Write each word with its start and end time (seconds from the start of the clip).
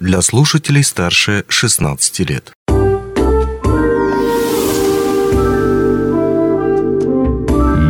для 0.00 0.22
слушателей 0.22 0.82
старше 0.82 1.44
16 1.48 2.20
лет. 2.20 2.52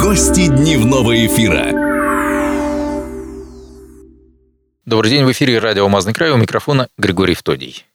Гости 0.00 0.48
дневного 0.48 1.26
эфира. 1.26 1.70
Добрый 4.84 5.10
день, 5.10 5.24
в 5.24 5.30
эфире 5.30 5.60
радио 5.60 5.84
«Алмазный 5.84 6.12
край», 6.12 6.32
у 6.32 6.36
микрофона 6.36 6.88
Григорий 6.98 7.34
Втодий. 7.34 7.86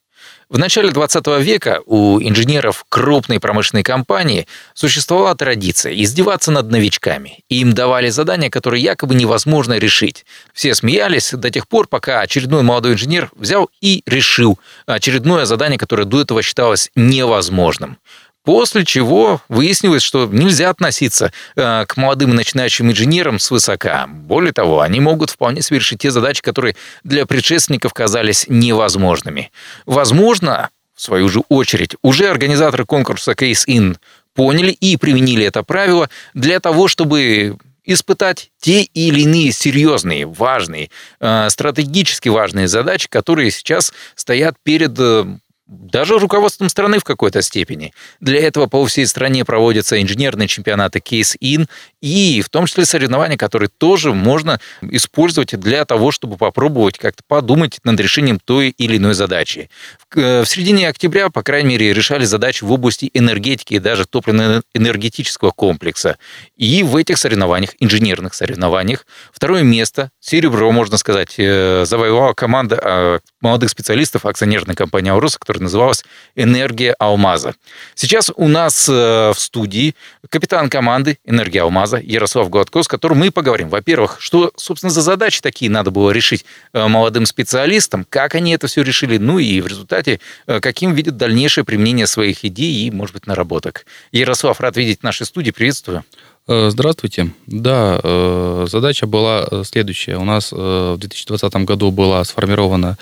В 0.48 0.58
начале 0.58 0.90
20 0.90 1.26
века 1.40 1.80
у 1.86 2.20
инженеров 2.20 2.86
крупной 2.88 3.40
промышленной 3.40 3.82
компании 3.82 4.46
существовала 4.74 5.34
традиция 5.34 5.92
издеваться 6.00 6.52
над 6.52 6.70
новичками. 6.70 7.40
Им 7.48 7.72
давали 7.72 8.10
задания, 8.10 8.48
которые 8.48 8.80
якобы 8.80 9.16
невозможно 9.16 9.76
решить. 9.76 10.24
Все 10.54 10.76
смеялись 10.76 11.32
до 11.32 11.50
тех 11.50 11.66
пор, 11.66 11.88
пока 11.88 12.20
очередной 12.20 12.62
молодой 12.62 12.92
инженер 12.92 13.28
взял 13.34 13.68
и 13.80 14.04
решил 14.06 14.60
очередное 14.86 15.46
задание, 15.46 15.80
которое 15.80 16.04
до 16.04 16.20
этого 16.20 16.42
считалось 16.42 16.92
невозможным. 16.94 17.98
После 18.46 18.84
чего 18.84 19.42
выяснилось, 19.48 20.04
что 20.04 20.26
нельзя 20.26 20.70
относиться 20.70 21.32
э, 21.56 21.84
к 21.84 21.96
молодым 21.96 22.36
начинающим 22.36 22.92
инженерам 22.92 23.40
свысока. 23.40 24.06
Более 24.06 24.52
того, 24.52 24.82
они 24.82 25.00
могут 25.00 25.30
вполне 25.30 25.62
совершить 25.62 26.02
те 26.02 26.12
задачи, 26.12 26.42
которые 26.42 26.76
для 27.02 27.26
предшественников 27.26 27.92
казались 27.92 28.44
невозможными. 28.48 29.50
Возможно, 29.84 30.70
в 30.94 31.02
свою 31.02 31.28
же 31.28 31.42
очередь, 31.48 31.96
уже 32.02 32.28
организаторы 32.28 32.84
конкурса 32.84 33.32
Case 33.32 33.66
In 33.66 33.96
поняли 34.32 34.70
и 34.70 34.96
применили 34.96 35.44
это 35.44 35.64
правило 35.64 36.08
для 36.32 36.60
того, 36.60 36.86
чтобы 36.86 37.58
испытать 37.84 38.52
те 38.60 38.82
или 38.82 39.22
иные 39.22 39.50
серьезные, 39.50 40.24
важные, 40.24 40.90
э, 41.18 41.50
стратегически 41.50 42.28
важные 42.28 42.68
задачи, 42.68 43.08
которые 43.08 43.50
сейчас 43.50 43.92
стоят 44.14 44.54
перед 44.62 44.96
э, 45.00 45.24
даже 45.66 46.18
руководством 46.18 46.68
страны 46.68 46.98
в 46.98 47.04
какой-то 47.04 47.42
степени. 47.42 47.92
Для 48.20 48.40
этого 48.40 48.66
по 48.66 48.84
всей 48.86 49.06
стране 49.06 49.44
проводятся 49.44 50.00
инженерные 50.00 50.48
чемпионаты 50.48 51.00
Case-In 51.00 51.68
и 52.00 52.40
в 52.42 52.48
том 52.48 52.66
числе 52.66 52.84
соревнования, 52.84 53.36
которые 53.36 53.68
тоже 53.68 54.12
можно 54.12 54.60
использовать 54.82 55.58
для 55.58 55.84
того, 55.84 56.12
чтобы 56.12 56.36
попробовать 56.36 56.98
как-то 56.98 57.22
подумать 57.26 57.80
над 57.82 57.98
решением 57.98 58.38
той 58.38 58.70
или 58.70 58.96
иной 58.96 59.14
задачи. 59.14 59.68
В 59.98 60.05
э, 60.16 60.44
середине 60.44 60.88
октября, 60.88 61.28
по 61.30 61.42
крайней 61.42 61.70
мере, 61.70 61.92
решали 61.92 62.24
задачи 62.24 62.64
в 62.64 62.72
области 62.72 63.10
энергетики 63.14 63.74
и 63.74 63.78
даже 63.78 64.06
топливно-энергетического 64.06 65.50
комплекса. 65.50 66.16
И 66.56 66.82
в 66.82 66.96
этих 66.96 67.18
соревнованиях, 67.18 67.74
инженерных 67.78 68.34
соревнованиях, 68.34 69.06
второе 69.32 69.62
место, 69.62 70.10
серебро, 70.20 70.72
можно 70.72 70.96
сказать, 70.96 71.34
э, 71.38 71.84
завоевала 71.86 72.32
команда 72.32 72.80
э, 72.82 73.18
молодых 73.40 73.70
специалистов 73.70 74.24
акционерной 74.26 74.74
компании 74.74 75.10
«Ауроса», 75.10 75.38
которая 75.38 75.62
называлась 75.62 76.04
«Энергия 76.34 76.94
Алмаза». 76.98 77.54
Сейчас 77.94 78.32
у 78.34 78.48
нас 78.48 78.88
в 78.88 79.34
студии 79.36 79.94
капитан 80.30 80.70
команды 80.70 81.18
«Энергия 81.24 81.62
Алмаза» 81.62 81.98
Ярослав 81.98 82.48
Гладко, 82.50 82.82
с 82.82 82.88
которым 82.88 83.18
мы 83.18 83.30
поговорим. 83.30 83.68
Во-первых, 83.68 84.16
что, 84.20 84.52
собственно, 84.56 84.90
за 84.90 85.02
задачи 85.02 85.40
такие 85.40 85.70
надо 85.70 85.90
было 85.90 86.10
решить 86.10 86.44
молодым 86.72 87.26
специалистам, 87.26 88.06
как 88.08 88.34
они 88.34 88.52
это 88.52 88.66
все 88.66 88.82
решили, 88.82 89.18
ну 89.18 89.38
и 89.38 89.60
в 89.60 89.66
результате 89.66 90.05
результате, 90.06 90.20
э, 90.46 90.60
каким 90.60 90.94
видит 90.94 91.16
дальнейшее 91.16 91.64
применение 91.64 92.06
своих 92.06 92.44
идей 92.44 92.86
и, 92.86 92.90
может 92.90 93.14
быть, 93.14 93.26
наработок. 93.26 93.86
Ярослав, 94.12 94.60
рад 94.60 94.76
видеть 94.76 95.00
в 95.00 95.02
нашей 95.02 95.26
студии. 95.26 95.50
Приветствую. 95.50 96.04
Э, 96.48 96.70
здравствуйте. 96.70 97.30
Да, 97.46 98.00
э, 98.02 98.66
задача 98.70 99.06
была 99.06 99.64
следующая. 99.64 100.16
У 100.16 100.24
нас 100.24 100.52
в 100.52 100.96
2020 100.98 101.64
году 101.64 101.90
была 101.90 102.24
сформирована 102.24 102.96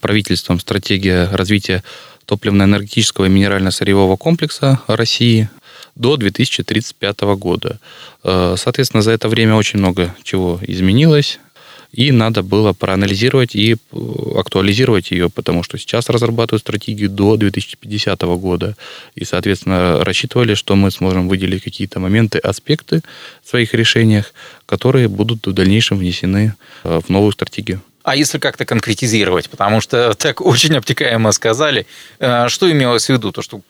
правительством 0.00 0.60
стратегия 0.60 1.28
развития 1.32 1.82
топливно-энергетического 2.26 3.26
и 3.26 3.28
минерально-сырьевого 3.28 4.16
комплекса 4.16 4.80
России 4.88 5.48
до 5.94 6.16
2035 6.16 7.36
года. 7.36 7.78
Соответственно, 8.22 9.02
за 9.02 9.12
это 9.12 9.28
время 9.28 9.54
очень 9.54 9.78
много 9.78 10.14
чего 10.24 10.58
изменилось 10.66 11.38
и 11.96 12.12
надо 12.12 12.42
было 12.42 12.74
проанализировать 12.74 13.56
и 13.56 13.74
э, 13.74 13.76
актуализировать 14.38 15.10
ее, 15.10 15.30
потому 15.30 15.62
что 15.62 15.78
сейчас 15.78 16.10
разрабатывают 16.10 16.60
стратегию 16.60 17.08
до 17.08 17.36
2050 17.36 18.22
года, 18.38 18.76
и, 19.14 19.24
соответственно, 19.24 20.04
рассчитывали, 20.04 20.54
что 20.54 20.76
мы 20.76 20.90
сможем 20.90 21.28
выделить 21.28 21.62
какие-то 21.62 21.98
моменты, 21.98 22.38
аспекты 22.38 23.00
в 23.42 23.48
своих 23.48 23.72
решениях, 23.72 24.34
которые 24.66 25.08
будут 25.08 25.46
в 25.46 25.52
дальнейшем 25.52 25.98
внесены 25.98 26.54
э, 26.84 27.00
в 27.00 27.08
новую 27.08 27.32
стратегию. 27.32 27.80
А 28.02 28.14
если 28.14 28.38
как-то 28.38 28.66
конкретизировать, 28.66 29.48
потому 29.48 29.80
что 29.80 30.14
так 30.14 30.40
очень 30.40 30.76
обтекаемо 30.76 31.32
сказали, 31.32 31.86
э, 32.18 32.48
что 32.48 32.70
имелось 32.70 33.06
в 33.06 33.12
виду? 33.12 33.32
То, 33.32 33.40
что 33.40 33.62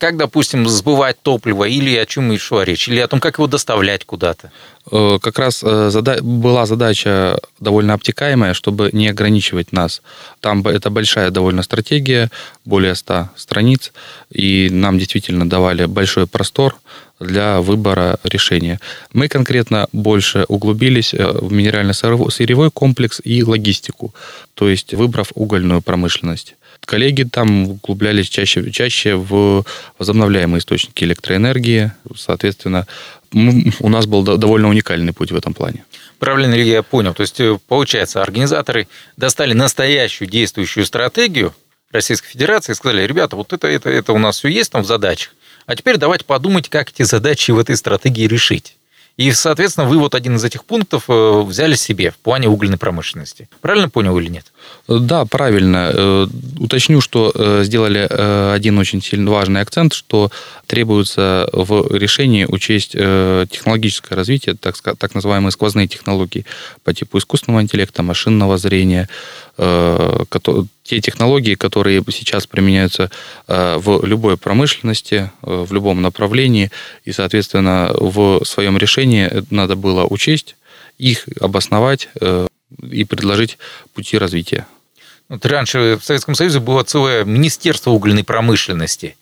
как, 0.00 0.16
допустим, 0.16 0.66
сбывать 0.66 1.20
топливо 1.22 1.64
или 1.64 1.94
о 1.96 2.06
чем 2.06 2.30
еще 2.30 2.64
речь, 2.64 2.88
или 2.88 3.00
о 3.00 3.06
том, 3.06 3.20
как 3.20 3.36
его 3.36 3.46
доставлять 3.46 4.04
куда-то? 4.04 4.50
Э, 4.92 5.18
как 5.22 5.38
раз 5.38 5.62
э, 5.62 5.90
была 6.22 6.66
задача 6.66 7.38
довольно 7.60 7.94
обтекаемая, 7.94 8.54
чтобы 8.54 8.90
не 8.92 9.08
ограничивать 9.08 9.72
нас. 9.72 10.02
Там 10.40 10.66
это 10.66 10.90
большая 10.90 11.30
довольно 11.30 11.62
стратегия, 11.62 12.30
более 12.64 12.94
100 12.94 13.30
страниц, 13.36 13.92
и 14.30 14.68
нам 14.70 14.98
действительно 14.98 15.48
давали 15.48 15.84
большой 15.84 16.26
простор 16.26 16.76
для 17.20 17.60
выбора 17.60 18.18
решения. 18.24 18.80
Мы 19.12 19.28
конкретно 19.28 19.88
больше 19.92 20.44
углубились 20.48 21.14
э, 21.14 21.24
в 21.24 21.52
минерально-сырьевой 21.52 22.70
комплекс 22.70 23.20
и 23.22 23.44
логистику, 23.44 24.14
то 24.54 24.68
есть 24.68 24.94
выбрав 24.94 25.30
угольную 25.34 25.82
промышленность. 25.82 26.56
Коллеги 26.84 27.24
там 27.24 27.68
углублялись 27.70 28.28
чаще, 28.28 28.70
чаще 28.72 29.14
в 29.14 29.64
возобновляемые 29.98 30.60
источники 30.60 31.04
электроэнергии. 31.04 31.92
Соответственно, 32.16 32.86
у 33.32 33.88
нас 33.88 34.06
был 34.06 34.22
довольно 34.22 34.68
уникальный 34.68 35.12
путь 35.12 35.30
в 35.30 35.36
этом 35.36 35.54
плане. 35.54 35.84
Правильно 36.18 36.54
ли 36.54 36.68
я 36.68 36.82
понял? 36.82 37.14
То 37.14 37.22
есть, 37.22 37.40
э, 37.40 37.58
получается, 37.68 38.22
организаторы 38.22 38.88
достали 39.16 39.52
настоящую 39.52 40.28
действующую 40.28 40.84
стратегию 40.84 41.54
Российской 41.92 42.28
Федерации 42.28 42.72
и 42.72 42.74
сказали, 42.74 43.06
ребята, 43.06 43.36
вот 43.36 43.52
это, 43.52 43.68
это, 43.68 43.88
это 43.88 44.12
у 44.12 44.18
нас 44.18 44.38
все 44.38 44.48
есть 44.48 44.72
там 44.72 44.82
в 44.82 44.86
задачах, 44.86 45.34
а 45.66 45.76
теперь 45.76 45.96
давайте 45.96 46.24
подумать, 46.24 46.68
как 46.68 46.90
эти 46.90 47.02
задачи 47.02 47.52
в 47.52 47.58
этой 47.58 47.76
стратегии 47.76 48.26
решить. 48.26 48.76
И, 49.16 49.32
соответственно, 49.32 49.86
вы 49.86 49.98
вот 49.98 50.14
один 50.14 50.36
из 50.36 50.44
этих 50.44 50.64
пунктов 50.64 51.04
э, 51.08 51.42
взяли 51.42 51.74
себе 51.74 52.10
в 52.10 52.16
плане 52.16 52.48
угольной 52.48 52.78
промышленности. 52.78 53.48
Правильно 53.60 53.90
понял 53.90 54.18
или 54.18 54.28
нет? 54.28 54.46
Да, 54.88 55.26
правильно. 55.26 55.90
Э, 55.92 56.26
уточню, 56.58 57.00
что 57.02 57.30
э, 57.34 57.62
сделали 57.64 58.08
один 58.54 58.78
очень 58.78 59.02
сильно 59.02 59.30
важный 59.30 59.60
акцент, 59.60 59.92
что 59.92 60.30
требуется 60.66 61.48
в 61.52 61.94
решении 61.94 62.44
учесть 62.44 62.92
технологическое 62.92 64.16
развитие, 64.16 64.54
так, 64.54 65.14
называемые 65.14 65.50
сквозные 65.50 65.88
технологии 65.88 66.46
по 66.84 66.94
типу 66.94 67.18
искусственного 67.18 67.62
интеллекта, 67.62 68.02
машинного 68.02 68.56
зрения, 68.56 69.08
те 70.90 71.00
технологии, 71.00 71.54
которые 71.54 72.02
сейчас 72.08 72.48
применяются 72.48 73.12
э, 73.46 73.76
в 73.78 74.04
любой 74.04 74.36
промышленности, 74.36 75.30
э, 75.42 75.64
в 75.68 75.72
любом 75.72 76.02
направлении, 76.02 76.72
и, 77.04 77.12
соответственно, 77.12 77.92
в 77.94 78.44
своем 78.44 78.76
решении 78.76 79.30
надо 79.50 79.76
было 79.76 80.04
учесть, 80.04 80.56
их 80.98 81.28
обосновать 81.40 82.08
э, 82.20 82.48
и 82.90 83.04
предложить 83.04 83.58
пути 83.94 84.18
развития. 84.18 84.66
Вот 85.28 85.46
раньше 85.46 85.96
в 86.00 86.04
Советском 86.04 86.34
Союзе 86.34 86.58
было 86.58 86.82
целое 86.82 87.24
Министерство 87.24 87.92
угольной 87.92 88.24
промышленности. 88.24 89.16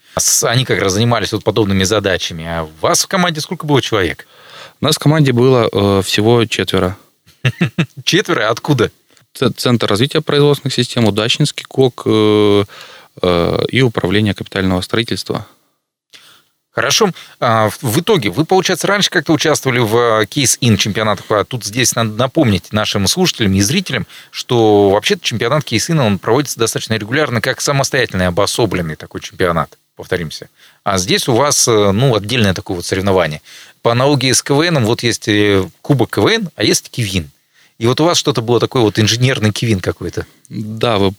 Они 0.44 0.64
как 0.64 0.80
раз 0.80 0.94
занимались 0.94 1.32
вот 1.32 1.44
подобными 1.44 1.84
задачами. 1.84 2.46
А 2.46 2.62
у 2.62 2.70
вас 2.80 3.02
в 3.02 3.08
команде 3.08 3.42
сколько 3.42 3.66
было 3.66 3.82
человек? 3.82 4.26
У 4.80 4.86
нас 4.86 4.96
в 4.96 5.00
команде 5.00 5.32
было 5.32 5.68
всего 6.02 6.46
четверо. 6.46 6.96
Четверо? 8.04 8.48
Откуда? 8.48 8.90
Центр 9.32 9.86
развития 9.86 10.20
производственных 10.20 10.74
систем, 10.74 11.04
Удачнинский 11.04 11.64
КОК 11.64 12.02
э, 12.06 12.64
э, 13.22 13.58
и 13.70 13.82
Управление 13.82 14.34
капитального 14.34 14.80
строительства. 14.80 15.46
Хорошо. 16.78 17.10
А, 17.40 17.70
в 17.82 18.00
итоге, 18.00 18.30
вы, 18.30 18.44
получается, 18.44 18.86
раньше 18.86 19.10
как-то 19.10 19.32
участвовали 19.32 19.80
в 19.80 20.26
кейс-ин 20.26 20.76
чемпионатах. 20.76 21.26
А 21.30 21.44
тут 21.44 21.64
здесь 21.64 21.96
надо 21.96 22.10
напомнить 22.10 22.72
нашим 22.72 23.08
слушателям 23.08 23.52
и 23.54 23.60
зрителям, 23.60 24.06
что 24.30 24.90
вообще-то 24.90 25.24
чемпионат 25.24 25.64
кейс-ина, 25.64 26.06
он 26.06 26.20
проводится 26.20 26.56
достаточно 26.56 26.94
регулярно, 26.94 27.40
как 27.40 27.60
самостоятельный, 27.60 28.28
обособленный 28.28 28.94
такой 28.94 29.20
чемпионат, 29.20 29.76
повторимся. 29.96 30.50
А 30.84 30.98
здесь 30.98 31.26
у 31.26 31.34
вас, 31.34 31.66
э, 31.66 31.90
ну, 31.90 32.14
отдельное 32.14 32.54
такое 32.54 32.76
вот 32.76 32.86
соревнование. 32.86 33.42
По 33.82 33.90
аналогии 33.90 34.30
с 34.30 34.40
КВН, 34.40 34.84
вот 34.84 35.02
есть 35.02 35.28
Кубок 35.82 36.10
КВН, 36.10 36.48
а 36.54 36.62
есть 36.62 36.90
Кивин. 36.90 37.28
И 37.78 37.86
вот 37.86 38.00
у 38.00 38.04
вас 38.04 38.18
что-то 38.18 38.42
было 38.42 38.60
такое 38.60 38.82
вот 38.82 38.98
инженерный 38.98 39.52
кивин 39.52 39.80
какой-то. 39.80 40.26
Да, 40.48 40.98
вы 40.98 41.12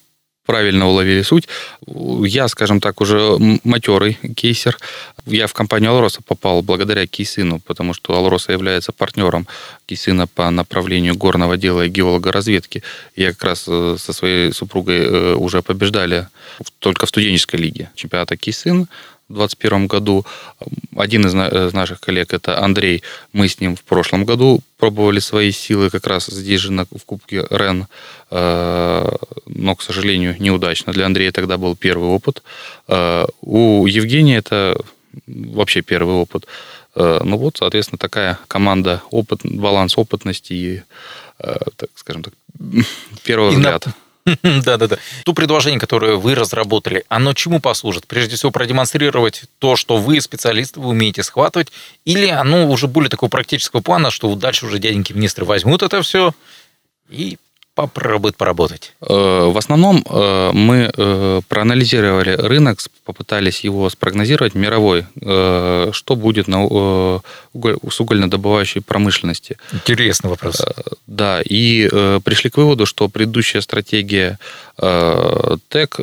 правильно 0.50 0.88
уловили 0.88 1.21
суть. 1.21 1.47
Я, 1.85 2.47
скажем 2.47 2.81
так, 2.81 3.01
уже 3.01 3.38
матерый 3.63 4.17
кейсер. 4.35 4.79
Я 5.27 5.45
в 5.45 5.53
компанию 5.53 5.91
Алроса 5.91 6.21
попал 6.25 6.63
благодаря 6.63 7.06
Кейсыну, 7.06 7.59
потому 7.59 7.94
что 7.94 8.15
Алроса 8.15 8.51
является 8.51 8.91
партнером 8.91 9.45
Кейсына 9.85 10.25
по 10.25 10.50
направлению 10.50 11.15
горного 11.15 11.56
дела 11.56 11.85
и 11.85 11.89
геологоразведки. 11.89 12.81
Я 13.15 13.29
как 13.33 13.44
раз 13.44 13.65
э, 13.67 13.97
со 14.00 14.11
своей 14.11 14.51
супругой 14.51 14.97
э, 14.97 15.35
уже 15.35 15.61
побеждали 15.61 16.27
только 16.79 17.06
в 17.06 17.09
студенческой 17.09 17.57
лиге 17.57 17.91
чемпионата 17.94 18.35
Кейсын 18.35 18.85
в 18.85 19.19
2021 19.30 19.88
году. 19.88 20.26
Один 20.96 21.26
из 21.26 21.34
наших 21.74 22.00
коллег, 22.00 22.34
это 22.34 22.64
Андрей, 22.64 23.04
мы 23.31 23.48
с 23.48 23.60
ним 23.60 23.76
в 23.76 23.84
прошлом 23.84 24.26
году 24.26 24.62
пробовали 24.78 25.20
свои 25.20 25.52
силы 25.52 25.90
как 25.90 26.08
раз 26.08 26.26
здесь 26.28 26.62
же 26.62 26.72
на, 26.72 26.86
в 26.86 27.06
Кубке 27.06 27.46
РЕН, 27.50 27.88
э, 28.31 29.12
но, 29.46 29.76
к 29.76 29.81
сожалению, 29.81 30.36
неудачно. 30.40 30.94
Для 30.94 31.06
Андрея 31.06 31.31
тогда 31.31 31.58
был 31.58 31.76
первый 31.76 32.10
опыт. 32.10 32.42
Э, 32.88 33.26
у 33.42 33.86
Евгения 33.86 34.38
это 34.38 34.80
вообще 35.28 35.81
первый 35.81 36.16
опыт. 36.16 36.48
Э, 36.96 37.20
ну 37.24 37.38
вот, 37.38 37.58
соответственно, 37.58 38.00
такая 38.00 38.40
команда, 38.48 39.04
опыт, 39.12 39.42
баланс 39.44 39.98
опытности 39.98 40.54
и, 40.54 40.81
так 41.38 41.90
скажем 41.96 42.24
так, 42.24 42.34
первый 43.24 43.52
взгляд. 43.52 43.86
На 43.86 43.94
Да-да-да. 44.44 44.98
То 45.25 45.33
предложение, 45.33 45.80
которое 45.80 46.16
вы 46.16 46.36
разработали, 46.36 47.04
оно 47.07 47.33
чему 47.33 47.60
послужит? 47.60 48.07
Прежде 48.07 48.36
всего, 48.36 48.51
продемонстрировать 48.51 49.44
то, 49.60 49.75
что 49.75 49.98
вы 49.98 50.21
специалисты, 50.21 50.80
вы 50.80 50.89
умеете 50.89 51.24
схватывать, 51.24 51.71
или 52.06 52.27
оно 52.27 52.69
уже 52.69 52.88
более 52.88 53.10
такого 53.10 53.30
практического 53.30 53.81
плана, 53.81 54.12
что 54.12 54.33
дальше 54.36 54.66
уже 54.66 54.80
дяденьки 54.80 55.13
министры 55.13 55.45
возьмут 55.45 55.83
это 55.83 56.01
все 56.01 56.33
и 57.10 57.38
попробует 57.88 58.36
поработать? 58.36 58.94
Э, 59.02 59.52
в 59.52 59.58
основном 59.58 60.04
э, 60.06 60.52
мы 60.54 60.92
э, 60.96 61.42
проанализировали 61.48 62.31
рынок, 62.31 62.80
попытались 63.06 63.62
его 63.62 63.90
спрогнозировать 63.90 64.56
мировой, 64.56 65.06
что 65.94 66.16
будет 66.16 66.48
на, 66.48 66.60
с 67.90 68.00
угольнодобывающей 68.00 68.81
промышленности. 68.81 69.58
Интересный 69.74 70.30
вопрос. 70.30 70.62
Да, 71.08 71.42
и 71.42 71.90
пришли 72.24 72.50
к 72.50 72.58
выводу, 72.58 72.86
что 72.86 73.10
предыдущая 73.10 73.62
стратегия 73.62 74.38
ТЭК 74.78 75.96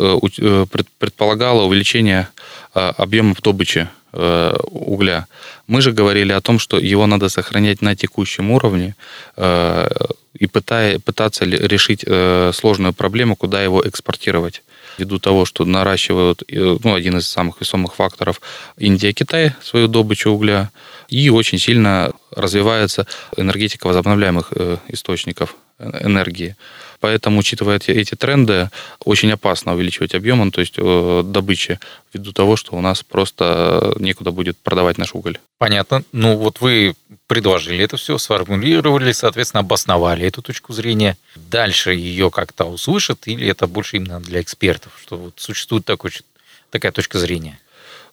предполагала 0.98 1.62
увеличение 1.62 2.28
объемов 2.74 3.40
добычи 3.40 3.88
угля. 4.12 5.26
Мы 5.66 5.82
же 5.82 5.92
говорили 5.92 6.32
о 6.32 6.40
том, 6.40 6.58
что 6.58 6.78
его 6.78 7.06
надо 7.06 7.28
сохранять 7.28 7.82
на 7.82 7.94
текущем 7.94 8.50
уровне, 8.50 8.94
и 10.38 10.46
пытая, 10.46 10.98
пытаться 10.98 11.44
решить 11.44 12.04
э, 12.06 12.50
сложную 12.54 12.92
проблему, 12.92 13.36
куда 13.36 13.62
его 13.62 13.86
экспортировать. 13.86 14.62
Ввиду 14.98 15.18
того, 15.18 15.44
что 15.44 15.64
наращивают 15.64 16.42
э, 16.48 16.76
ну, 16.82 16.94
один 16.94 17.18
из 17.18 17.28
самых 17.28 17.60
весомых 17.60 17.94
факторов 17.94 18.40
Индия, 18.76 19.12
Китай 19.12 19.52
свою 19.62 19.88
добычу 19.88 20.30
угля, 20.30 20.70
и 21.08 21.30
очень 21.30 21.58
сильно 21.58 22.12
развивается 22.30 23.06
энергетика 23.36 23.86
возобновляемых 23.86 24.52
э, 24.54 24.76
источников 24.88 25.56
энергии. 25.78 26.56
Поэтому, 27.00 27.40
учитывая 27.40 27.76
эти, 27.76 27.90
эти 27.90 28.14
тренды, 28.14 28.70
очень 29.04 29.30
опасно 29.32 29.74
увеличивать 29.74 30.14
объем, 30.14 30.38
ну, 30.38 30.50
то 30.50 30.60
есть 30.60 30.74
э, 30.78 31.22
добычи, 31.24 31.78
ввиду 32.12 32.32
того, 32.32 32.56
что 32.56 32.74
у 32.74 32.80
нас 32.80 33.02
просто 33.02 33.92
некуда 33.98 34.30
будет 34.30 34.56
продавать 34.56 34.98
наш 34.98 35.14
уголь. 35.14 35.38
Понятно. 35.58 36.02
Ну 36.12 36.36
вот 36.36 36.60
вы 36.60 36.94
предложили 37.26 37.84
это 37.84 37.96
все, 37.96 38.18
сформулировали, 38.18 39.12
соответственно, 39.12 39.60
обосновали 39.60 40.26
эту 40.26 40.42
точку 40.42 40.72
зрения. 40.72 41.16
Дальше 41.34 41.92
ее 41.92 42.30
как-то 42.30 42.64
услышат 42.64 43.26
или 43.26 43.46
это 43.46 43.66
больше 43.66 43.96
именно 43.96 44.20
для 44.20 44.40
экспертов, 44.40 44.92
что 45.02 45.16
вот 45.16 45.34
существует 45.36 45.84
такой, 45.84 46.12
такая 46.70 46.92
точка 46.92 47.18
зрения? 47.18 47.58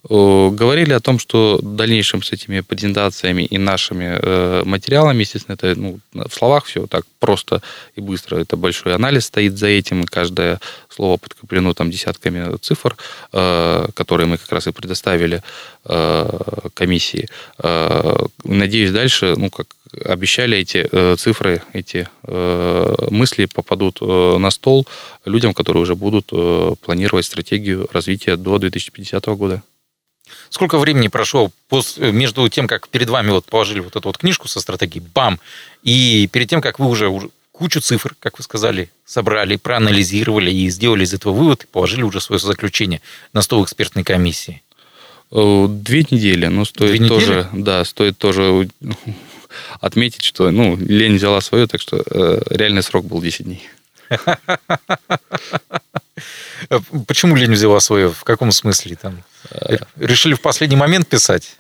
Э, 0.09 0.49
говорили 0.51 0.93
о 0.93 0.99
том, 0.99 1.17
что 1.17 1.59
в 1.61 1.75
дальнейшем 1.75 2.23
с 2.23 2.33
этими 2.33 2.59
презентациями 2.59 3.43
и 3.43 3.57
нашими 3.57 4.19
э, 4.21 4.63
материалами, 4.65 5.21
естественно, 5.21 5.53
это 5.53 5.79
ну, 5.79 5.99
в 6.13 6.33
словах 6.33 6.65
все 6.65 6.87
так 6.87 7.05
просто 7.19 7.61
и 7.95 8.01
быстро. 8.01 8.37
Это 8.37 8.57
большой 8.57 8.95
анализ 8.95 9.25
стоит 9.25 9.57
за 9.57 9.67
этим, 9.67 10.01
и 10.01 10.05
каждое 10.05 10.59
слово 10.89 11.17
подкреплено 11.17 11.73
там 11.73 11.89
десятками 11.89 12.57
цифр, 12.57 12.97
э, 13.31 13.87
которые 13.93 14.27
мы 14.27 14.37
как 14.37 14.51
раз 14.51 14.67
и 14.67 14.71
предоставили 14.71 15.41
комиссии. 16.75 17.27
Надеюсь, 18.45 18.91
дальше, 18.91 19.35
ну, 19.35 19.49
как 19.49 19.67
обещали 20.05 20.57
эти 20.57 20.87
цифры, 21.17 21.61
эти 21.73 22.07
мысли 23.11 23.47
попадут 23.53 23.99
на 23.99 24.49
стол 24.49 24.87
людям, 25.25 25.53
которые 25.53 25.83
уже 25.83 25.95
будут 25.95 26.27
планировать 26.79 27.25
стратегию 27.25 27.89
развития 27.91 28.37
до 28.37 28.59
2050 28.59 29.25
года. 29.25 29.61
Сколько 30.49 30.77
времени 30.77 31.07
прошло 31.07 31.51
после, 31.69 32.11
между 32.11 32.47
тем, 32.49 32.67
как 32.67 32.87
перед 32.89 33.09
вами 33.09 33.31
вот 33.31 33.45
положили 33.45 33.79
вот 33.79 33.95
эту 33.95 34.09
вот 34.09 34.17
книжку 34.17 34.47
со 34.47 34.59
стратегией, 34.59 35.03
бам, 35.13 35.39
и 35.83 36.27
перед 36.31 36.49
тем, 36.49 36.61
как 36.61 36.79
вы 36.79 36.87
уже, 36.87 37.11
кучу 37.51 37.81
цифр, 37.81 38.15
как 38.19 38.37
вы 38.37 38.43
сказали, 38.43 38.89
собрали, 39.05 39.55
проанализировали 39.55 40.51
и 40.51 40.69
сделали 40.69 41.03
из 41.03 41.13
этого 41.13 41.33
вывод, 41.33 41.63
и 41.63 41.67
положили 41.67 42.03
уже 42.03 42.19
свое 42.19 42.39
заключение 42.39 43.01
на 43.31 43.41
стол 43.41 43.63
экспертной 43.63 44.03
комиссии? 44.03 44.61
Э, 45.31 45.67
две 45.69 46.05
недели, 46.09 46.47
но 46.47 46.65
стоит 46.65 46.97
Две 46.97 47.07
тоже, 47.07 47.47
недели? 47.51 47.63
да, 47.63 47.85
стоит 47.85 48.17
тоже 48.17 48.69
отметить, 49.81 50.23
что, 50.23 50.51
ну, 50.51 50.75
лень 50.77 51.15
взяла 51.15 51.41
свое, 51.41 51.67
так 51.67 51.81
что 51.81 52.03
э, 52.05 52.41
реальный 52.49 52.83
срок 52.83 53.05
был 53.05 53.21
10 53.21 53.45
дней. 53.45 53.67
Почему 57.07 57.35
лень 57.35 57.53
взяла 57.53 57.79
свое? 57.79 58.09
В 58.09 58.23
каком 58.23 58.51
смысле 58.51 58.95
там? 58.95 59.23
Э, 59.51 59.77
решили 59.97 60.33
в 60.33 60.41
последний 60.41 60.75
момент 60.77 61.07
писать? 61.07 61.57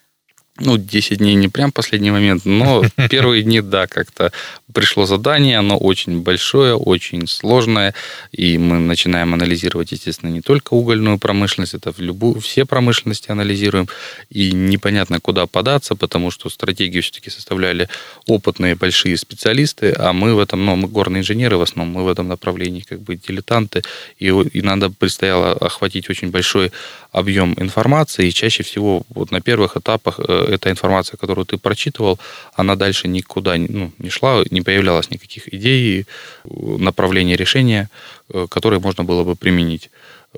Ну, 0.59 0.77
10 0.77 1.17
дней 1.17 1.33
не 1.35 1.47
прям 1.47 1.71
последний 1.71 2.11
момент, 2.11 2.45
но 2.45 2.83
первые 3.09 3.41
дни, 3.43 3.61
да, 3.61 3.87
как-то 3.87 4.31
пришло 4.71 5.05
задание, 5.05 5.57
оно 5.57 5.77
очень 5.77 6.21
большое, 6.21 6.75
очень 6.75 7.27
сложное, 7.27 7.93
и 8.31 8.57
мы 8.57 8.79
начинаем 8.79 9.33
анализировать, 9.33 9.91
естественно, 9.91 10.29
не 10.29 10.41
только 10.41 10.73
угольную 10.73 11.17
промышленность, 11.17 11.73
это 11.73 11.91
в 11.91 11.99
любую, 11.99 12.39
все 12.39 12.65
промышленности 12.65 13.31
анализируем, 13.31 13.87
и 14.29 14.51
непонятно, 14.51 15.19
куда 15.19 15.47
податься, 15.47 15.95
потому 15.95 16.31
что 16.31 16.49
стратегию 16.49 17.01
все-таки 17.01 17.29
составляли 17.29 17.89
опытные 18.27 18.75
большие 18.75 19.17
специалисты, 19.17 19.93
а 19.97 20.13
мы 20.13 20.35
в 20.35 20.39
этом, 20.39 20.65
ну, 20.65 20.75
мы 20.75 20.87
горные 20.87 21.21
инженеры 21.21 21.57
в 21.57 21.61
основном, 21.61 21.95
мы 21.95 22.03
в 22.03 22.07
этом 22.07 22.27
направлении 22.27 22.81
как 22.81 23.01
бы 23.01 23.15
дилетанты, 23.15 23.81
и, 24.19 24.27
и 24.27 24.61
надо 24.61 24.89
предстояло 24.89 25.53
охватить 25.53 26.09
очень 26.09 26.29
большой 26.29 26.71
объем 27.11 27.53
информации, 27.57 28.27
и 28.27 28.33
чаще 28.33 28.63
всего 28.63 29.03
вот 29.09 29.31
на 29.31 29.39
первых 29.39 29.77
этапах 29.77 30.19
э, 30.19 30.42
эта 30.45 30.69
информация, 30.69 31.17
которую 31.17 31.45
ты 31.45 31.57
прочитывал, 31.57 32.19
она 32.53 32.75
дальше 32.75 33.07
никуда 33.07 33.55
ну, 33.57 33.91
не 33.97 34.09
шла, 34.09 34.43
не 34.51 34.61
появлялось 34.61 35.11
никаких 35.11 35.53
идей, 35.53 36.05
направления 36.45 37.35
решения, 37.35 37.89
э, 38.29 38.47
которые 38.49 38.79
можно 38.79 39.03
было 39.03 39.23
бы 39.23 39.35
применить. 39.35 39.89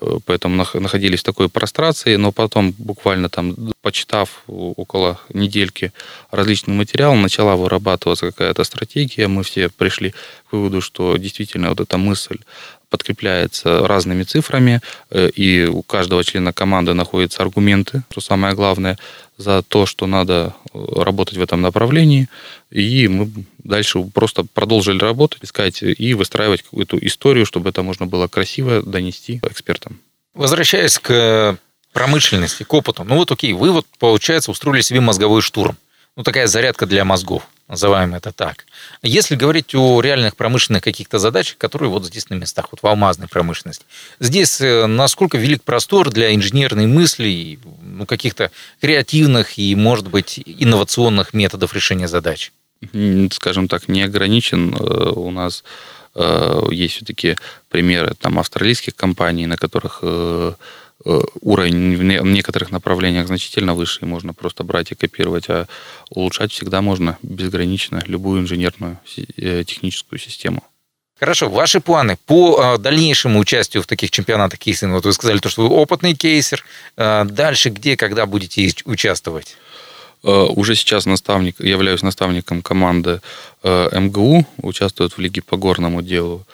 Э, 0.01 0.19
поэтому 0.25 0.65
находились 0.73 1.21
в 1.21 1.23
такой 1.23 1.49
прострации, 1.49 2.17
но 2.17 2.31
потом, 2.31 2.73
буквально 2.77 3.29
там, 3.29 3.55
почитав 3.81 4.43
около 4.47 5.19
недельки 5.33 5.91
различный 6.31 6.73
материал, 6.73 7.15
начала 7.15 7.55
вырабатываться 7.55 8.31
какая-то 8.31 8.63
стратегия. 8.63 9.27
Мы 9.27 9.43
все 9.43 9.69
пришли 9.69 10.11
к 10.49 10.53
выводу, 10.53 10.81
что 10.81 11.17
действительно 11.17 11.69
вот 11.69 11.79
эта 11.79 11.97
мысль 11.97 12.37
подкрепляется 12.95 13.85
разными 13.85 14.23
цифрами, 14.23 14.79
э, 15.11 15.29
и 15.29 15.65
у 15.65 15.81
каждого 15.81 16.23
члена 16.23 16.53
команды 16.53 16.93
находятся 16.93 17.43
аргументы, 17.43 18.03
что 18.09 18.21
самое 18.21 18.55
главное, 18.55 18.97
за 19.37 19.63
то, 19.63 19.85
что 19.85 20.07
надо 20.07 20.53
э, 20.73 21.03
работать 21.03 21.37
в 21.37 21.41
этом 21.41 21.61
направлении. 21.61 22.29
И 22.71 23.09
мы 23.09 23.29
дальше 23.63 23.99
просто 24.13 24.45
продолжили 24.53 24.99
работать, 24.99 25.43
искать 25.43 25.83
и 25.83 26.13
выстраивать 26.13 26.61
какую-то 26.61 26.97
историю, 27.01 27.45
чтобы 27.45 27.69
это 27.69 27.83
можно 27.83 28.05
было 28.05 28.27
красиво 28.29 28.81
донести 28.81 29.41
экспертам. 29.43 29.99
Возвращаясь 30.33 30.97
к 30.97 31.57
промышленности, 31.91 32.63
к 32.63 32.73
опыту. 32.73 33.03
Ну 33.03 33.15
вот 33.15 33.31
окей, 33.31 33.51
вы 33.51 33.71
вот, 33.71 33.85
получается, 33.99 34.51
устроили 34.51 34.81
себе 34.81 35.01
мозговой 35.01 35.41
штурм. 35.41 35.75
Ну 36.15 36.23
такая 36.23 36.47
зарядка 36.47 36.85
для 36.85 37.03
мозгов 37.03 37.43
называем 37.67 38.13
это 38.13 38.31
так. 38.31 38.65
Если 39.01 39.35
говорить 39.35 39.73
о 39.73 40.01
реальных 40.01 40.35
промышленных 40.35 40.83
каких-то 40.83 41.19
задачах, 41.19 41.57
которые 41.57 41.89
вот 41.89 42.05
здесь 42.05 42.29
на 42.29 42.35
местах, 42.35 42.67
вот 42.71 42.81
в 42.81 42.87
алмазной 42.87 43.27
промышленности, 43.27 43.85
здесь 44.19 44.61
э, 44.61 44.85
насколько 44.85 45.37
велик 45.37 45.63
простор 45.63 46.11
для 46.11 46.33
инженерной 46.35 46.85
мысли, 46.85 47.59
ну, 47.81 48.05
каких-то 48.05 48.51
креативных 48.81 49.57
и, 49.57 49.75
может 49.75 50.07
быть, 50.07 50.41
инновационных 50.45 51.33
методов 51.33 51.73
решения 51.73 52.07
задач? 52.07 52.51
Скажем 53.31 53.67
так, 53.67 53.87
не 53.87 54.03
ограничен. 54.03 54.75
Э, 54.75 55.11
у 55.15 55.31
нас 55.31 55.63
э, 56.13 56.61
есть 56.71 56.95
все-таки 56.95 57.35
примеры 57.69 58.13
там, 58.19 58.37
австралийских 58.37 58.95
компаний, 58.95 59.47
на 59.47 59.57
которых 59.57 60.03
уровень 61.03 61.97
в 61.97 62.25
некоторых 62.25 62.71
направлениях 62.71 63.27
значительно 63.27 63.75
выше, 63.75 63.99
и 64.01 64.05
можно 64.05 64.33
просто 64.33 64.63
брать 64.63 64.91
и 64.91 64.95
копировать, 64.95 65.49
а 65.49 65.67
улучшать 66.09 66.51
всегда 66.51 66.81
можно 66.81 67.17
безгранично 67.21 68.01
любую 68.07 68.41
инженерную 68.41 68.99
э, 69.37 69.63
техническую 69.65 70.19
систему. 70.19 70.63
Хорошо, 71.19 71.49
ваши 71.49 71.79
планы 71.79 72.17
по 72.25 72.77
дальнейшему 72.77 73.39
участию 73.39 73.81
в 73.81 73.87
таких 73.87 74.11
чемпионатах 74.11 74.59
Case-IN? 74.59 74.93
Вот 74.93 75.05
вы 75.05 75.13
сказали, 75.13 75.37
то, 75.37 75.47
что 75.47 75.67
вы 75.67 75.73
опытный 75.73 76.13
кейсер. 76.13 76.65
Дальше 76.97 77.69
где, 77.69 77.95
когда 77.95 78.25
будете 78.25 78.69
участвовать? 78.83 79.55
Уже 80.23 80.75
сейчас 80.75 81.05
наставник, 81.05 81.59
являюсь 81.61 82.01
наставником 82.01 82.61
команды 82.61 83.21
МГУ, 83.63 84.45
участвует 84.57 85.13
в 85.13 85.19
Лиге 85.19 85.41
по 85.41 85.55
горному 85.55 86.01
делу. 86.01 86.45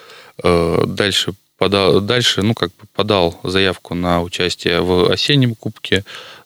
Дальше 0.44 1.34
подал, 1.62 2.02
дальше, 2.02 2.42
ну, 2.42 2.56
как 2.56 2.70
бы 2.70 2.88
подал 2.96 3.40
заявку 3.44 3.94
на 3.94 4.24
участие 4.24 4.82
в 4.82 5.12
осеннем 5.12 5.54
кубке. 5.54 6.04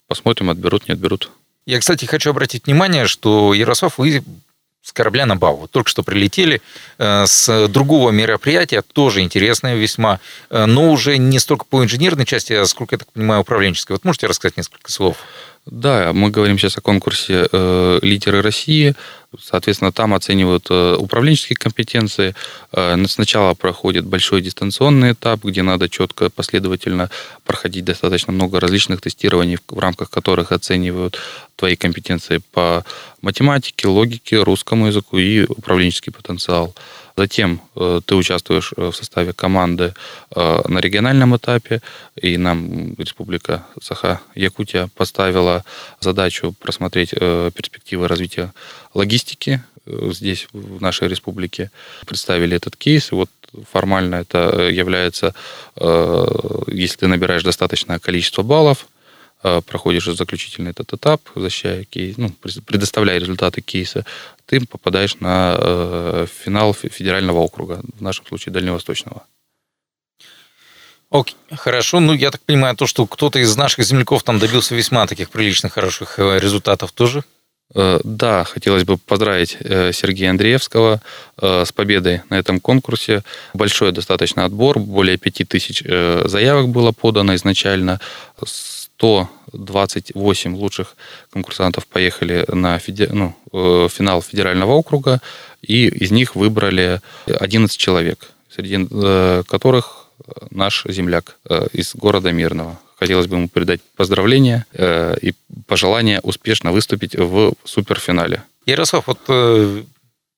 Посмотрим, 0.08 0.50
отберут, 0.50 0.88
не 0.88 0.92
отберут. 0.92 1.30
Я, 1.64 1.80
кстати, 1.80 2.04
хочу 2.04 2.28
обратить 2.28 2.66
внимание, 2.66 3.06
что 3.06 3.54
Ярослав, 3.54 3.96
вы 3.96 4.22
с 4.82 4.92
корабля 4.92 5.24
на 5.24 5.34
бал. 5.34 5.56
Вот 5.56 5.70
только 5.70 5.88
что 5.88 6.02
прилетели 6.02 6.60
э, 6.98 7.24
с 7.26 7.66
другого 7.68 8.10
мероприятия, 8.10 8.82
тоже 8.82 9.22
интересное 9.22 9.74
весьма, 9.74 10.20
э, 10.50 10.66
но 10.66 10.92
уже 10.92 11.16
не 11.16 11.38
столько 11.38 11.64
по 11.64 11.82
инженерной 11.82 12.26
части, 12.26 12.52
а 12.52 12.66
сколько, 12.66 12.96
я 12.96 12.98
так 12.98 13.10
понимаю, 13.10 13.40
управленческой. 13.40 13.94
Вот 13.94 14.04
можете 14.04 14.26
рассказать 14.26 14.58
несколько 14.58 14.92
слов? 14.92 15.16
Да, 15.64 16.12
мы 16.12 16.30
говорим 16.30 16.58
сейчас 16.58 16.76
о 16.76 16.82
конкурсе 16.82 17.48
э, 17.50 17.98
«Лидеры 18.02 18.42
России». 18.42 18.94
Соответственно, 19.42 19.92
там 19.92 20.14
оценивают 20.14 20.66
э, 20.70 20.96
управленческие 20.98 21.56
компетенции. 21.56 22.34
Э, 22.72 22.96
сначала 23.06 23.54
проходит 23.54 24.04
большой 24.04 24.42
дистанционный 24.42 25.12
этап, 25.12 25.44
где 25.44 25.62
надо 25.62 25.88
четко, 25.88 26.30
последовательно 26.30 27.10
проходить 27.44 27.84
достаточно 27.84 28.32
много 28.32 28.60
различных 28.60 29.00
тестирований, 29.00 29.58
в 29.68 29.78
рамках 29.78 30.10
которых 30.10 30.52
оценивают 30.52 31.18
твои 31.56 31.76
компетенции 31.76 32.40
по 32.52 32.84
математике, 33.22 33.88
логике, 33.88 34.42
русскому 34.42 34.86
языку 34.86 35.18
и 35.18 35.44
управленческий 35.44 36.12
потенциал. 36.12 36.74
Затем 37.18 37.62
э, 37.74 38.00
ты 38.04 38.14
участвуешь 38.14 38.74
э, 38.76 38.90
в 38.90 38.94
составе 38.94 39.32
команды 39.32 39.94
э, 40.34 40.60
на 40.68 40.78
региональном 40.80 41.34
этапе, 41.34 41.80
и 42.20 42.36
нам 42.36 42.94
Республика 42.98 43.66
Саха-Якутия 43.80 44.90
поставила 44.94 45.64
задачу 46.00 46.54
просмотреть 46.60 47.10
перспективы 47.10 48.08
развития 48.08 48.52
логистики 48.92 49.62
здесь, 49.86 50.48
в 50.52 50.82
нашей 50.82 51.08
республике. 51.08 51.70
Представили 52.06 52.56
этот 52.56 52.76
кейс, 52.76 53.12
вот 53.12 53.30
формально 53.70 54.16
это 54.16 54.68
является, 54.68 55.34
если 55.76 56.96
ты 56.98 57.06
набираешь 57.06 57.44
достаточное 57.44 57.98
количество 57.98 58.42
баллов, 58.42 58.88
проходишь 59.42 60.06
заключительный 60.06 60.72
этот 60.72 60.92
этап, 60.92 61.20
защищая 61.36 61.84
кейс, 61.84 62.16
ну, 62.16 62.30
предоставляя 62.66 63.18
результаты 63.18 63.60
кейса, 63.60 64.04
ты 64.46 64.66
попадаешь 64.66 65.20
на 65.20 66.26
финал 66.46 66.74
федерального 66.74 67.38
округа, 67.40 67.82
в 67.98 68.02
нашем 68.02 68.24
случае 68.26 68.52
дальневосточного. 68.52 69.24
Окей, 71.10 71.36
хорошо. 71.52 72.00
Ну, 72.00 72.12
я 72.14 72.30
так 72.30 72.40
понимаю, 72.40 72.76
то, 72.76 72.86
что 72.86 73.06
кто-то 73.06 73.38
из 73.38 73.56
наших 73.56 73.84
земляков 73.84 74.22
там 74.22 74.38
добился 74.38 74.74
весьма 74.74 75.06
таких 75.06 75.30
приличных, 75.30 75.72
хороших 75.72 76.18
э, 76.18 76.38
результатов 76.38 76.92
тоже? 76.92 77.24
Э, 77.74 77.98
да, 78.04 78.44
хотелось 78.44 78.84
бы 78.84 78.96
поздравить 78.96 79.58
Сергея 79.60 80.30
Андреевского 80.30 81.00
с 81.40 81.72
победой 81.72 82.22
на 82.30 82.38
этом 82.38 82.60
конкурсе. 82.60 83.22
Большой 83.54 83.92
достаточно 83.92 84.44
отбор, 84.44 84.78
более 84.78 85.16
пяти 85.16 85.44
тысяч 85.44 85.82
заявок 85.82 86.68
было 86.68 86.92
подано 86.92 87.34
изначально. 87.34 88.00
128 88.98 90.56
лучших 90.56 90.96
конкурсантов 91.32 91.86
поехали 91.86 92.44
на 92.48 92.78
феде... 92.78 93.08
ну, 93.12 93.34
э, 93.52 93.88
финал 93.90 94.22
федерального 94.22 94.72
округа, 94.72 95.20
и 95.62 95.86
из 95.86 96.10
них 96.10 96.34
выбрали 96.34 97.00
11 97.26 97.76
человек, 97.76 98.30
среди 98.48 98.86
э, 98.90 99.42
которых 99.48 100.06
наш 100.50 100.84
земляк 100.88 101.36
э, 101.48 101.66
из 101.72 101.94
города 101.94 102.32
Мирного. 102.32 102.78
Хотелось 102.98 103.26
бы 103.26 103.36
ему 103.36 103.48
передать 103.48 103.82
поздравления 103.94 104.64
и 104.72 105.34
пожелания 105.66 106.20
успешно 106.22 106.72
выступить 106.72 107.14
в 107.14 107.52
суперфинале. 107.64 108.42
Ярослав, 108.64 109.06
вот 109.06 109.84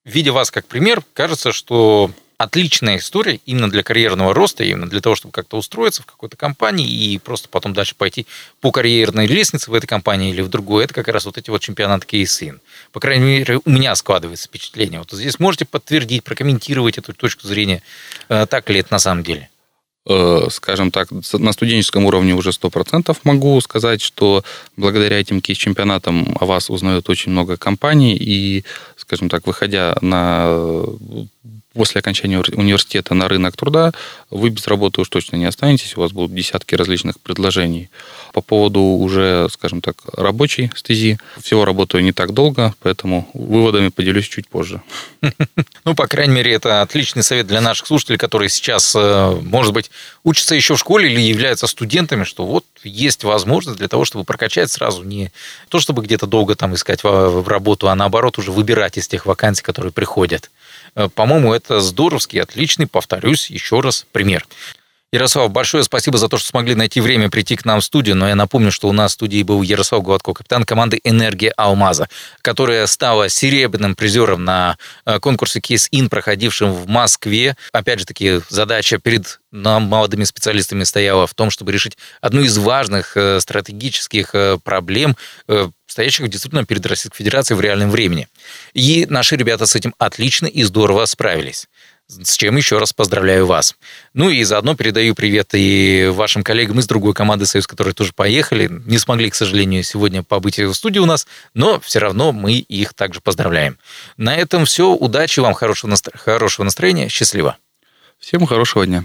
видя 0.04 0.32
вас 0.32 0.50
как 0.50 0.66
пример, 0.66 1.04
кажется, 1.14 1.52
что 1.52 2.10
отличная 2.38 2.98
история 2.98 3.40
именно 3.44 3.68
для 3.68 3.82
карьерного 3.82 4.32
роста, 4.32 4.62
именно 4.64 4.88
для 4.88 5.00
того, 5.00 5.16
чтобы 5.16 5.32
как-то 5.32 5.58
устроиться 5.58 6.02
в 6.02 6.06
какой-то 6.06 6.36
компании 6.36 6.88
и 6.88 7.18
просто 7.18 7.48
потом 7.48 7.74
дальше 7.74 7.94
пойти 7.96 8.26
по 8.60 8.70
карьерной 8.70 9.26
лестнице 9.26 9.70
в 9.70 9.74
этой 9.74 9.86
компании 9.86 10.30
или 10.30 10.40
в 10.40 10.48
другой. 10.48 10.84
Это 10.84 10.94
как 10.94 11.08
раз 11.08 11.26
вот 11.26 11.36
эти 11.36 11.50
вот 11.50 11.60
чемпионаты 11.60 12.06
кейсин. 12.06 12.60
По 12.92 13.00
крайней 13.00 13.24
мере, 13.24 13.60
у 13.64 13.70
меня 13.70 13.94
складывается 13.96 14.46
впечатление. 14.46 15.00
Вот 15.00 15.10
здесь 15.10 15.40
можете 15.40 15.64
подтвердить, 15.64 16.22
прокомментировать 16.22 16.96
эту 16.96 17.12
точку 17.12 17.46
зрения. 17.46 17.82
Э, 18.28 18.46
так 18.48 18.70
ли 18.70 18.80
это 18.80 18.92
на 18.92 19.00
самом 19.00 19.24
деле? 19.24 19.50
Э, 20.10 20.46
скажем 20.50 20.90
так, 20.90 21.08
на 21.10 21.52
студенческом 21.52 22.06
уровне 22.06 22.34
уже 22.34 22.50
100% 22.50 23.14
могу 23.24 23.60
сказать, 23.60 24.00
что 24.00 24.42
благодаря 24.74 25.20
этим 25.20 25.42
кейс-чемпионатам 25.42 26.34
о 26.40 26.46
вас 26.46 26.70
узнают 26.70 27.10
очень 27.10 27.30
много 27.30 27.58
компаний, 27.58 28.16
и, 28.16 28.64
скажем 28.96 29.28
так, 29.28 29.46
выходя 29.46 29.98
на 30.00 30.56
после 31.72 32.00
окончания 32.00 32.38
университета 32.38 33.14
на 33.14 33.28
рынок 33.28 33.56
труда 33.56 33.92
вы 34.30 34.50
без 34.50 34.66
работы 34.66 35.00
уж 35.00 35.08
точно 35.08 35.36
не 35.36 35.44
останетесь, 35.44 35.96
у 35.96 36.00
вас 36.00 36.12
будут 36.12 36.34
десятки 36.34 36.74
различных 36.74 37.20
предложений. 37.20 37.90
По 38.32 38.40
поводу 38.40 38.80
уже, 38.80 39.48
скажем 39.50 39.80
так, 39.80 39.96
рабочей 40.12 40.70
стези, 40.74 41.18
всего 41.40 41.64
работаю 41.64 42.02
не 42.02 42.12
так 42.12 42.32
долго, 42.34 42.74
поэтому 42.80 43.28
выводами 43.32 43.88
поделюсь 43.88 44.28
чуть 44.28 44.48
позже. 44.48 44.82
Ну, 45.84 45.94
по 45.94 46.06
крайней 46.06 46.34
мере, 46.34 46.52
это 46.52 46.82
отличный 46.82 47.22
совет 47.22 47.46
для 47.46 47.62
наших 47.62 47.86
слушателей, 47.86 48.18
которые 48.18 48.50
сейчас, 48.50 48.94
э, 48.94 49.40
может 49.42 49.72
быть, 49.72 49.90
учатся 50.22 50.54
еще 50.54 50.74
в 50.74 50.78
школе 50.78 51.10
или 51.10 51.20
являются 51.20 51.66
студентами, 51.66 52.24
что 52.24 52.44
вот 52.44 52.66
есть 52.84 53.24
возможность 53.24 53.78
для 53.78 53.88
того, 53.88 54.04
чтобы 54.04 54.24
прокачать 54.24 54.70
сразу 54.70 55.02
не 55.04 55.32
то, 55.68 55.80
чтобы 55.80 56.02
где-то 56.02 56.26
долго 56.26 56.56
там 56.56 56.74
искать 56.74 57.02
в 57.04 57.48
работу, 57.48 57.88
а 57.88 57.94
наоборот 57.94 58.36
уже 58.38 58.52
выбирать 58.52 58.98
из 58.98 59.08
тех 59.08 59.24
вакансий, 59.24 59.62
которые 59.62 59.92
приходят. 59.92 60.50
Э, 60.98 61.08
по-моему, 61.08 61.54
это 61.54 61.80
здоровский, 61.80 62.42
отличный, 62.42 62.88
повторюсь, 62.88 63.50
еще 63.50 63.80
раз 63.80 64.04
пример. 64.10 64.44
Ярослав, 65.10 65.50
большое 65.50 65.84
спасибо 65.84 66.18
за 66.18 66.28
то, 66.28 66.36
что 66.36 66.48
смогли 66.48 66.74
найти 66.74 67.00
время 67.00 67.30
прийти 67.30 67.56
к 67.56 67.64
нам 67.64 67.80
в 67.80 67.84
студию. 67.84 68.14
Но 68.14 68.28
я 68.28 68.34
напомню, 68.34 68.70
что 68.70 68.88
у 68.88 68.92
нас 68.92 69.12
в 69.12 69.14
студии 69.14 69.42
был 69.42 69.62
Ярослав 69.62 70.02
Гладко, 70.02 70.34
капитан 70.34 70.64
команды 70.64 71.00
«Энергия 71.02 71.50
Алмаза», 71.56 72.08
которая 72.42 72.86
стала 72.86 73.30
серебряным 73.30 73.94
призером 73.94 74.44
на 74.44 74.76
э, 75.06 75.18
конкурсе 75.20 75.60
Кейс-Ин, 75.60 76.10
проходившем 76.10 76.72
в 76.74 76.88
Москве. 76.88 77.56
Опять 77.72 78.00
же 78.00 78.04
таки, 78.04 78.40
задача 78.50 78.98
перед 78.98 79.40
нам, 79.50 79.84
молодыми 79.84 80.24
специалистами, 80.24 80.84
стояла 80.84 81.26
в 81.26 81.32
том, 81.32 81.50
чтобы 81.50 81.72
решить 81.72 81.96
одну 82.20 82.42
из 82.42 82.58
важных 82.58 83.16
э, 83.16 83.40
стратегических 83.40 84.34
проблем, 84.62 85.16
стоящих 85.88 86.28
действительно 86.28 86.64
перед 86.64 86.86
Российской 86.86 87.16
Федерацией 87.16 87.56
в 87.56 87.60
реальном 87.60 87.90
времени. 87.90 88.28
И 88.74 89.06
наши 89.08 89.36
ребята 89.36 89.66
с 89.66 89.74
этим 89.74 89.94
отлично 89.98 90.46
и 90.46 90.62
здорово 90.62 91.04
справились. 91.06 91.66
С 92.08 92.36
чем 92.36 92.56
еще 92.56 92.78
раз 92.78 92.94
поздравляю 92.94 93.44
вас. 93.44 93.74
Ну 94.14 94.30
и 94.30 94.42
заодно 94.42 94.74
передаю 94.74 95.14
привет 95.14 95.50
и 95.52 96.08
вашим 96.10 96.42
коллегам 96.42 96.78
из 96.78 96.86
другой 96.86 97.12
команды 97.12 97.44
«Союз», 97.44 97.66
которые 97.66 97.92
тоже 97.92 98.12
поехали. 98.14 98.70
Не 98.86 98.96
смогли, 98.96 99.28
к 99.28 99.34
сожалению, 99.34 99.82
сегодня 99.82 100.22
побыть 100.22 100.58
в 100.58 100.72
студии 100.72 101.00
у 101.00 101.06
нас, 101.06 101.26
но 101.52 101.78
все 101.80 101.98
равно 101.98 102.32
мы 102.32 102.54
их 102.54 102.94
также 102.94 103.20
поздравляем. 103.20 103.78
На 104.16 104.36
этом 104.36 104.64
все. 104.64 104.94
Удачи 104.94 105.40
вам, 105.40 105.52
хорошего, 105.52 105.90
настро... 105.90 106.16
хорошего 106.16 106.64
настроения. 106.64 107.10
Счастливо. 107.10 107.58
Всем 108.18 108.46
хорошего 108.46 108.86
дня. 108.86 109.04